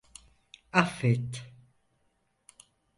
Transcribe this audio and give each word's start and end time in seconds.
Affet. 0.83 1.29